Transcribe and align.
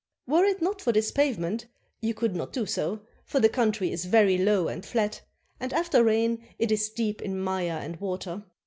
Were 0.25 0.45
it 0.45 0.63
not 0.63 0.81
for 0.81 0.91
this 0.91 1.11
pavement, 1.11 1.67
you 2.01 2.15
could 2.15 2.35
not 2.35 2.51
do 2.51 2.65
so, 2.65 3.01
for 3.23 3.39
the 3.39 3.47
country 3.47 3.91
is 3.91 4.05
very 4.05 4.35
low 4.35 4.67
and 4.67 4.83
flat, 4.83 5.21
and 5.59 5.71
after 5.73 6.03
rain 6.03 6.43
it 6.57 6.71
is 6.71 6.89
deep 6.89 7.21
in 7.21 7.39
mire 7.39 7.79
and 7.79 7.99
water. 8.01 8.43